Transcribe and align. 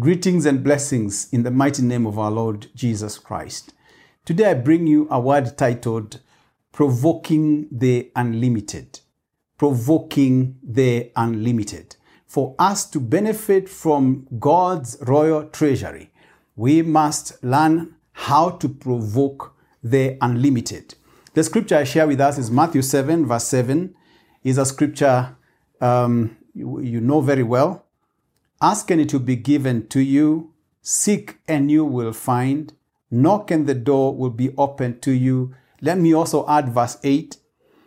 Greetings 0.00 0.46
and 0.46 0.64
blessings 0.64 1.28
in 1.30 1.42
the 1.42 1.50
mighty 1.50 1.82
name 1.82 2.06
of 2.06 2.18
our 2.18 2.30
Lord 2.30 2.68
Jesus 2.74 3.18
Christ. 3.18 3.74
Today 4.24 4.52
I 4.52 4.54
bring 4.54 4.86
you 4.86 5.06
a 5.10 5.20
word 5.20 5.58
titled 5.58 6.20
Provoking 6.72 7.68
the 7.70 8.10
Unlimited. 8.16 9.00
Provoking 9.58 10.56
the 10.62 11.12
Unlimited. 11.16 11.96
For 12.26 12.54
us 12.58 12.88
to 12.88 12.98
benefit 12.98 13.68
from 13.68 14.26
God's 14.38 14.96
royal 15.02 15.44
treasury, 15.50 16.10
we 16.56 16.80
must 16.80 17.44
learn 17.44 17.96
how 18.12 18.52
to 18.52 18.70
provoke 18.70 19.54
the 19.84 20.16
unlimited. 20.22 20.94
The 21.34 21.44
scripture 21.44 21.76
I 21.76 21.84
share 21.84 22.06
with 22.06 22.22
us 22.22 22.38
is 22.38 22.50
Matthew 22.50 22.80
7, 22.80 23.26
verse 23.26 23.44
7. 23.48 23.94
Is 24.44 24.56
a 24.56 24.64
scripture 24.64 25.36
um, 25.82 26.38
you, 26.54 26.80
you 26.80 27.00
know 27.02 27.20
very 27.20 27.42
well. 27.42 27.84
Ask 28.62 28.90
and 28.90 29.00
it 29.00 29.12
will 29.12 29.20
be 29.20 29.36
given 29.36 29.88
to 29.88 30.00
you. 30.00 30.52
Seek 30.82 31.38
and 31.48 31.70
you 31.70 31.84
will 31.84 32.12
find. 32.12 32.74
Knock 33.10 33.50
and 33.50 33.66
the 33.66 33.74
door 33.74 34.14
will 34.14 34.30
be 34.30 34.54
opened 34.58 35.00
to 35.02 35.12
you. 35.12 35.54
Let 35.80 35.98
me 35.98 36.12
also 36.12 36.46
add 36.46 36.68
verse 36.68 36.98
8 37.02 37.38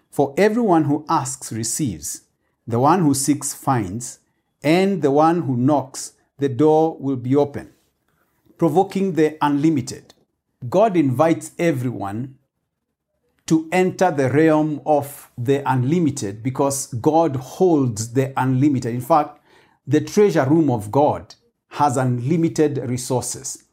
For 0.10 0.34
everyone 0.36 0.86
who 0.86 1.06
asks 1.08 1.52
receives, 1.52 2.22
the 2.66 2.80
one 2.80 3.02
who 3.02 3.14
seeks 3.14 3.54
finds, 3.54 4.20
and 4.64 5.02
the 5.04 5.12
one 5.12 5.44
who 5.44 5.56
knocks, 5.56 6.14
the 6.40 6.50
door 6.50 6.98
will 7.00 7.18
be 7.18 7.36
open. 7.36 7.72
Provoking 8.58 9.14
the 9.14 9.38
unlimited. 9.42 10.16
God 10.68 10.98
invites 10.98 11.52
everyone 11.60 12.40
to 13.46 13.68
enter 13.72 14.10
the 14.10 14.30
realm 14.30 14.82
of 14.86 15.30
the 15.38 15.62
unlimited 15.70 16.42
because 16.42 16.88
God 16.88 17.36
holds 17.36 18.14
the 18.14 18.34
unlimited. 18.38 18.96
In 18.96 19.02
fact, 19.02 19.40
the 19.86 20.02
treasure 20.02 20.46
room 20.46 20.70
of 20.70 20.92
God 20.92 21.36
has 21.70 21.98
unlimited 21.98 22.78
resources. 22.78 23.64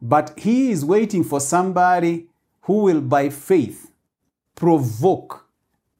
But 0.00 0.38
He 0.38 0.70
is 0.70 0.84
waiting 0.84 1.24
for 1.24 1.40
somebody 1.40 2.26
who 2.62 2.82
will, 2.82 3.00
by 3.00 3.30
faith, 3.30 3.90
provoke 4.54 5.46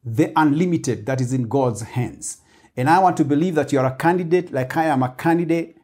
the 0.05 0.33
unlimited 0.37 1.07
that 1.07 1.21
is 1.21 1.33
in 1.33 1.49
God's 1.49 1.83
hands. 1.83 2.39
And 2.77 2.91
I 2.91 2.99
want 2.99 3.17
to 3.17 3.25
believe 3.25 3.55
that 3.55 3.73
you're 3.73 3.85
a 3.85 3.97
candidate, 3.97 4.53
like 4.53 4.77
I 4.77 4.85
am 4.85 5.03
a 5.03 5.11
candidate, 5.11 5.79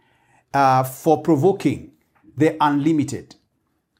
uh, 0.53 0.85
for 0.85 1.23
provoking 1.23 1.93
the 2.37 2.57
unlimited. 2.61 3.37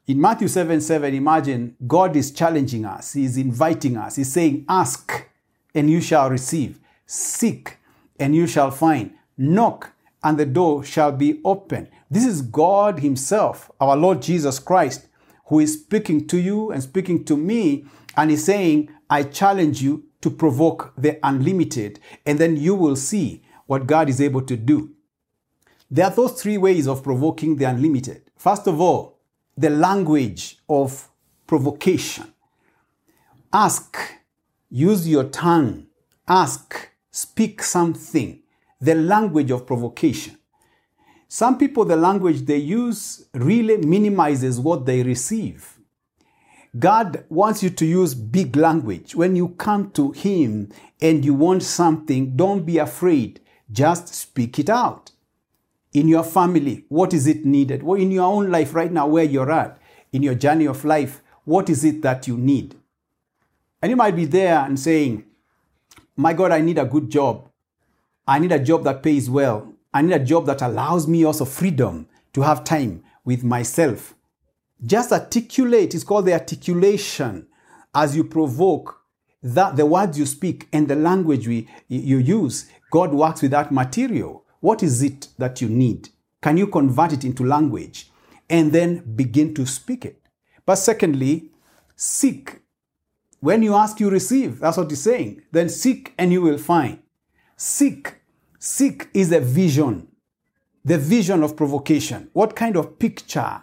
In 0.05 0.19
Matthew 0.19 0.47
7 0.47 0.81
7, 0.81 1.13
imagine 1.13 1.75
God 1.87 2.15
is 2.15 2.31
challenging 2.31 2.85
us, 2.85 3.13
He 3.13 3.25
is 3.25 3.37
inviting 3.37 3.97
us. 3.97 4.17
He's 4.17 4.31
saying, 4.31 4.65
Ask 4.67 5.27
and 5.73 5.89
you 5.89 6.01
shall 6.01 6.29
receive, 6.29 6.79
seek 7.05 7.77
and 8.19 8.35
you 8.35 8.45
shall 8.45 8.69
find, 8.69 9.13
knock 9.43 9.91
and 10.23 10.37
the 10.37 10.45
door 10.45 10.83
shall 10.83 11.11
be 11.11 11.41
open. 11.43 11.89
This 12.09 12.25
is 12.25 12.41
God 12.41 12.99
Himself, 12.99 13.69
our 13.79 13.97
Lord 13.97 14.21
Jesus 14.21 14.59
Christ, 14.59 15.07
who 15.47 15.59
is 15.59 15.73
speaking 15.73 16.27
to 16.27 16.37
you 16.37 16.71
and 16.71 16.81
speaking 16.81 17.25
to 17.25 17.35
me, 17.35 17.85
and 18.15 18.31
He's 18.31 18.45
saying, 18.45 18.89
I 19.09 19.23
challenge 19.23 19.81
you 19.81 20.05
to 20.21 20.29
provoke 20.29 20.93
the 20.97 21.19
unlimited, 21.23 21.99
and 22.25 22.39
then 22.39 22.55
you 22.55 22.75
will 22.75 22.95
see 22.95 23.43
what 23.65 23.87
God 23.87 24.07
is 24.09 24.21
able 24.21 24.41
to 24.43 24.55
do. 24.55 24.91
There 25.91 26.05
are 26.05 26.11
those 26.11 26.41
three 26.41 26.57
ways 26.57 26.87
of 26.87 27.03
provoking 27.03 27.57
the 27.57 27.65
unlimited. 27.65 28.31
First 28.37 28.67
of 28.67 28.79
all, 28.79 29.19
the 29.57 29.69
language 29.69 30.57
of 30.69 31.09
provocation. 31.45 32.33
Ask, 33.51 33.97
use 34.69 35.07
your 35.07 35.25
tongue, 35.25 35.87
ask, 36.27 36.89
speak 37.11 37.61
something. 37.61 38.42
The 38.83 38.95
language 38.95 39.49
of 39.49 39.65
provocation. 39.65 40.37
Some 41.29 41.57
people, 41.57 41.85
the 41.85 41.95
language 41.95 42.41
they 42.41 42.57
use 42.57 43.25
really 43.33 43.77
minimizes 43.77 44.59
what 44.59 44.85
they 44.85 45.03
receive. 45.03 45.79
God 46.77 47.23
wants 47.29 47.63
you 47.63 47.69
to 47.69 47.85
use 47.85 48.13
big 48.13 48.57
language. 48.57 49.15
When 49.15 49.37
you 49.37 49.49
come 49.49 49.91
to 49.91 50.11
Him 50.11 50.69
and 51.01 51.23
you 51.23 51.33
want 51.33 51.63
something, 51.63 52.35
don't 52.35 52.65
be 52.65 52.77
afraid. 52.77 53.39
Just 53.71 54.13
speak 54.13 54.59
it 54.59 54.69
out. 54.69 55.11
In 55.93 56.09
your 56.09 56.25
family, 56.25 56.83
what 56.89 57.13
is 57.13 57.25
it 57.25 57.45
needed? 57.45 57.83
Well, 57.83 58.01
in 58.01 58.11
your 58.11 58.25
own 58.25 58.51
life 58.51 58.75
right 58.75 58.91
now, 58.91 59.07
where 59.07 59.23
you're 59.23 59.51
at, 59.51 59.79
in 60.11 60.23
your 60.23 60.35
journey 60.35 60.65
of 60.65 60.83
life, 60.83 61.21
what 61.45 61.69
is 61.69 61.85
it 61.85 62.01
that 62.01 62.27
you 62.27 62.35
need? 62.37 62.75
And 63.81 63.91
you 63.91 63.95
might 63.95 64.17
be 64.17 64.25
there 64.25 64.59
and 64.59 64.77
saying, 64.77 65.23
My 66.17 66.33
God, 66.33 66.51
I 66.51 66.59
need 66.59 66.79
a 66.79 66.85
good 66.85 67.09
job. 67.09 67.47
I 68.27 68.39
need 68.39 68.51
a 68.51 68.59
job 68.59 68.83
that 68.85 69.03
pays 69.03 69.29
well. 69.29 69.73
I 69.93 70.01
need 70.01 70.13
a 70.13 70.23
job 70.23 70.45
that 70.45 70.61
allows 70.61 71.07
me 71.07 71.23
also 71.23 71.45
freedom 71.45 72.07
to 72.33 72.41
have 72.41 72.63
time 72.63 73.03
with 73.25 73.43
myself. 73.43 74.15
Just 74.85 75.11
articulate, 75.11 75.93
it's 75.93 76.03
called 76.03 76.25
the 76.25 76.33
articulation 76.33 77.47
as 77.93 78.15
you 78.15 78.23
provoke 78.23 79.01
that 79.41 79.75
the 79.75 79.85
words 79.85 80.17
you 80.17 80.25
speak 80.25 80.67
and 80.71 80.87
the 80.87 80.95
language 80.95 81.47
we, 81.47 81.67
you 81.87 82.17
use. 82.17 82.65
God 82.91 83.13
works 83.13 83.41
with 83.41 83.51
that 83.51 83.71
material. 83.71 84.45
What 84.61 84.81
is 84.81 85.03
it 85.03 85.27
that 85.37 85.61
you 85.61 85.69
need? 85.69 86.09
Can 86.41 86.57
you 86.57 86.67
convert 86.67 87.13
it 87.13 87.25
into 87.25 87.45
language 87.45 88.09
and 88.49 88.71
then 88.71 89.15
begin 89.15 89.53
to 89.55 89.65
speak 89.65 90.05
it? 90.05 90.21
But 90.65 90.75
secondly, 90.75 91.51
seek. 91.95 92.59
When 93.41 93.61
you 93.61 93.75
ask, 93.75 93.99
you 93.99 94.09
receive. 94.09 94.59
That's 94.59 94.77
what 94.77 94.89
he's 94.89 95.01
saying. 95.01 95.41
Then 95.51 95.67
seek 95.67 96.13
and 96.17 96.31
you 96.31 96.41
will 96.41 96.57
find. 96.57 97.02
Seek. 97.55 98.15
Seek 98.59 99.09
is 99.13 99.31
a 99.31 99.39
vision, 99.39 100.07
the 100.85 100.97
vision 100.97 101.43
of 101.43 101.55
provocation. 101.55 102.29
What 102.33 102.55
kind 102.55 102.77
of 102.77 102.97
picture 102.97 103.61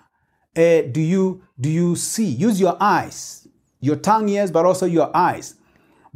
uh, 0.56 0.82
do 0.90 1.00
you 1.00 1.42
do 1.58 1.70
you 1.70 1.96
see? 1.96 2.26
Use 2.26 2.60
your 2.60 2.76
eyes, 2.80 3.48
your 3.80 3.96
tongue, 3.96 4.28
yes, 4.28 4.50
but 4.50 4.66
also 4.66 4.86
your 4.86 5.14
eyes. 5.16 5.54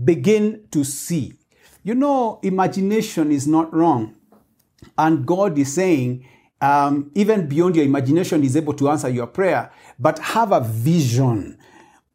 Begin 0.03 0.67
to 0.71 0.85
see. 0.85 1.35
You 1.83 1.95
know, 1.95 2.41
imagination 2.43 3.31
is 3.31 3.47
not 3.47 3.73
wrong, 3.73 4.17
and 4.99 5.27
God 5.27 5.59
is 5.59 5.75
saying, 5.75 6.27
um, 6.61 7.11
even 7.15 7.47
beyond 7.47 7.77
your 7.77 7.85
imagination, 7.85 8.43
is 8.43 8.57
able 8.57 8.75
to 8.75 8.91
answer 8.91 9.09
your 9.09 9.27
prayer. 9.27 9.71
But 9.99 10.19
have 10.19 10.53
a 10.53 10.61
vision 10.61 11.59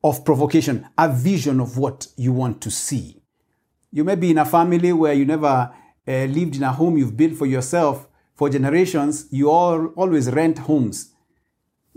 of 0.03 0.25
provocation, 0.25 0.87
a 0.97 1.11
vision 1.11 1.59
of 1.59 1.77
what 1.77 2.07
you 2.15 2.31
want 2.33 2.61
to 2.61 2.71
see. 2.71 3.18
You 3.91 4.03
may 4.03 4.15
be 4.15 4.31
in 4.31 4.37
a 4.37 4.45
family 4.45 4.93
where 4.93 5.13
you 5.13 5.25
never 5.25 5.71
uh, 6.07 6.25
lived 6.25 6.55
in 6.55 6.63
a 6.63 6.71
home 6.71 6.97
you've 6.97 7.17
built 7.17 7.33
for 7.33 7.45
yourself 7.45 8.07
for 8.35 8.49
generations. 8.49 9.27
You 9.31 9.49
all 9.49 9.87
always 9.95 10.29
rent 10.31 10.59
homes. 10.59 11.13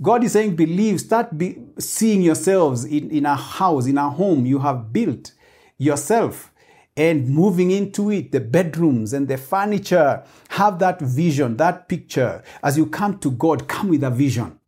God 0.00 0.24
is 0.24 0.32
saying, 0.32 0.56
believe, 0.56 1.00
start 1.00 1.36
be, 1.36 1.58
seeing 1.78 2.22
yourselves 2.22 2.84
in, 2.84 3.10
in 3.10 3.26
a 3.26 3.36
house, 3.36 3.86
in 3.86 3.98
a 3.98 4.08
home 4.08 4.46
you 4.46 4.58
have 4.58 4.92
built 4.92 5.32
yourself 5.78 6.52
and 6.96 7.28
moving 7.28 7.70
into 7.70 8.10
it, 8.10 8.32
the 8.32 8.40
bedrooms 8.40 9.12
and 9.12 9.28
the 9.28 9.36
furniture. 9.36 10.22
Have 10.50 10.78
that 10.78 11.00
vision, 11.00 11.56
that 11.58 11.88
picture. 11.88 12.42
As 12.62 12.76
you 12.76 12.86
come 12.86 13.18
to 13.18 13.30
God, 13.30 13.68
come 13.68 13.88
with 13.88 14.02
a 14.02 14.10
vision. 14.10 14.58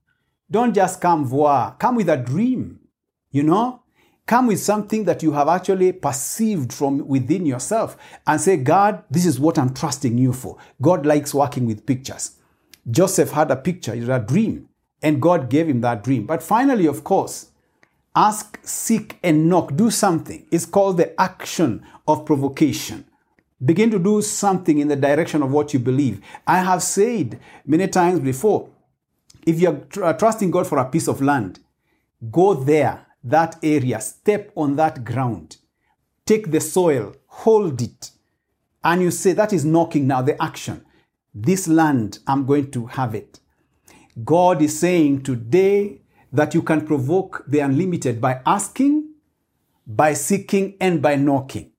Don't 0.51 0.75
just 0.75 1.01
come 1.01 1.25
voir, 1.25 1.75
come 1.79 1.97
with 1.97 2.09
a 2.09 2.17
dream, 2.17 2.81
you 3.31 3.43
know? 3.43 3.84
Come 4.27 4.47
with 4.47 4.61
something 4.61 5.05
that 5.05 5.23
you 5.23 5.33
have 5.33 5.49
actually 5.49 5.93
perceived 5.93 6.73
from 6.73 7.07
within 7.07 7.45
yourself 7.45 7.97
and 8.27 8.41
say, 8.41 8.57
God, 8.57 9.03
this 9.11 9.27
is 9.27 9.39
what 9.39 9.59
I'm 9.59 9.75
trusting 9.75 10.17
you 10.17 10.33
for. 10.33 10.57
God 10.81 11.05
likes 11.05 11.35
working 11.35 11.67
with 11.67 11.85
pictures. 11.85 12.39
Joseph 12.91 13.33
had 13.33 13.51
a 13.51 13.57
picture, 13.57 13.95
he 13.95 14.01
had 14.01 14.23
a 14.23 14.25
dream, 14.25 14.69
and 15.03 15.21
God 15.21 15.51
gave 15.51 15.69
him 15.69 15.83
that 15.83 16.03
dream. 16.03 16.27
But 16.27 16.43
finally, 16.43 16.87
of 16.87 17.05
course, 17.05 17.51
ask, 18.17 18.59
seek, 18.63 19.19
and 19.23 19.49
knock. 19.49 19.77
Do 19.77 19.91
something. 19.91 20.47
It's 20.51 20.67
called 20.67 20.97
the 20.97 21.19
action 21.21 21.85
of 22.09 22.25
provocation. 22.25 23.05
Begin 23.63 23.91
to 23.91 23.99
do 23.99 24.23
something 24.23 24.79
in 24.79 24.89
the 24.89 24.97
direction 24.97 25.43
of 25.43 25.53
what 25.53 25.73
you 25.73 25.81
believe. 25.81 26.21
I 26.47 26.59
have 26.59 26.83
said 26.83 27.41
many 27.67 27.89
times 27.89 28.21
before 28.21 28.71
if 29.47 29.61
you're 29.61 29.81
tr- 29.91 30.13
trusting 30.13 30.51
God 30.51 30.67
for 30.67 30.79
a 30.79 30.89
piece 30.89 31.09
of 31.09 31.21
land, 31.21 31.61
go 32.31 32.55
there 32.55 33.07
that 33.25 33.59
area, 33.63 34.01
step 34.01 34.53
on 34.55 34.77
that 34.77 35.05
ground, 35.05 35.57
take 36.27 36.51
the 36.51 36.61
soil, 36.61 37.15
hold 37.27 37.81
it, 37.81 38.11
and 38.85 39.01
you 39.01 39.11
say, 39.11 39.33
That 39.33 39.53
is 39.53 39.65
knocking 39.65 40.07
now, 40.07 40.23
the 40.23 40.41
action. 40.41 40.85
This 41.35 41.67
land, 41.67 42.21
I'm 42.27 42.47
going 42.47 42.71
to 42.73 42.87
have 42.87 43.15
it. 43.15 43.41
God 44.23 44.63
is 44.63 44.79
saying 44.79 45.23
today 45.23 46.03
that 46.33 46.55
you 46.55 46.63
can 46.63 46.87
provoke 46.87 47.45
the 47.49 47.61
unlimited 47.61 48.21
by 48.21 48.41
asking, 48.47 49.15
by 49.87 50.13
seeking, 50.13 50.77
and 50.81 51.03
by 51.03 51.17
knocking. 51.17 51.73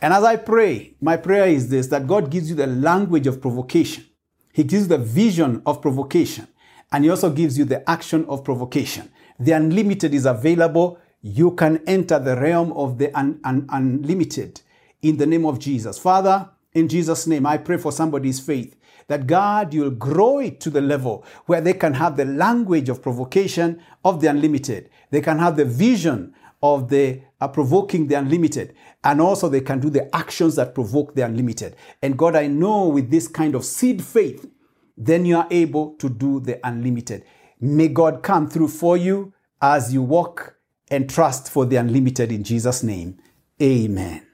And 0.00 0.14
as 0.14 0.24
I 0.24 0.36
pray, 0.36 0.94
my 1.00 1.16
prayer 1.16 1.48
is 1.48 1.68
this 1.68 1.88
that 1.88 2.06
God 2.06 2.30
gives 2.30 2.48
you 2.48 2.56
the 2.56 2.66
language 2.66 3.26
of 3.26 3.40
provocation, 3.40 4.06
He 4.52 4.62
gives 4.62 4.84
you 4.84 4.88
the 4.88 4.98
vision 4.98 5.62
of 5.66 5.82
provocation, 5.82 6.46
and 6.92 7.04
He 7.04 7.10
also 7.10 7.30
gives 7.30 7.58
you 7.58 7.64
the 7.64 7.88
action 7.90 8.24
of 8.26 8.44
provocation. 8.44 9.10
The 9.40 9.52
unlimited 9.52 10.14
is 10.14 10.26
available. 10.26 10.98
You 11.22 11.52
can 11.52 11.82
enter 11.86 12.18
the 12.18 12.36
realm 12.36 12.72
of 12.72 12.98
the 12.98 13.12
un- 13.18 13.40
un- 13.44 13.66
unlimited 13.70 14.60
in 15.02 15.16
the 15.16 15.26
name 15.26 15.46
of 15.46 15.58
Jesus. 15.58 15.98
Father, 15.98 16.50
in 16.74 16.88
Jesus' 16.88 17.26
name, 17.26 17.46
I 17.46 17.56
pray 17.56 17.78
for 17.78 17.90
somebody's 17.90 18.38
faith 18.38 18.76
that 19.08 19.26
God, 19.26 19.74
you'll 19.74 19.90
grow 19.90 20.38
it 20.38 20.60
to 20.60 20.70
the 20.70 20.80
level 20.80 21.24
where 21.46 21.60
they 21.60 21.72
can 21.72 21.94
have 21.94 22.16
the 22.16 22.24
language 22.24 22.88
of 22.88 23.02
provocation 23.02 23.82
of 24.04 24.20
the 24.20 24.28
unlimited. 24.28 24.88
They 25.10 25.20
can 25.20 25.38
have 25.38 25.56
the 25.56 25.64
vision 25.64 26.32
of 26.62 26.90
the 26.90 27.20
uh, 27.40 27.48
provoking 27.48 28.06
the 28.06 28.14
unlimited. 28.14 28.74
And 29.02 29.20
also 29.20 29.48
they 29.48 29.62
can 29.62 29.80
do 29.80 29.90
the 29.90 30.14
actions 30.14 30.56
that 30.56 30.74
provoke 30.74 31.14
the 31.14 31.22
unlimited. 31.22 31.74
And 32.02 32.16
God, 32.16 32.36
I 32.36 32.46
know 32.46 32.88
with 32.88 33.10
this 33.10 33.26
kind 33.26 33.54
of 33.54 33.64
seed 33.64 34.04
faith, 34.04 34.48
then 34.96 35.24
you 35.24 35.38
are 35.38 35.48
able 35.50 35.94
to 35.94 36.08
do 36.08 36.38
the 36.40 36.64
unlimited. 36.64 37.24
May 37.60 37.88
God 37.88 38.22
come 38.22 38.48
through 38.48 38.68
for 38.68 38.96
you 38.96 39.32
as 39.60 39.92
you 39.92 40.02
walk 40.02 40.56
and 40.90 41.08
trust 41.08 41.50
for 41.50 41.66
the 41.66 41.76
unlimited 41.76 42.32
in 42.32 42.42
Jesus' 42.42 42.82
name. 42.82 43.18
Amen. 43.60 44.29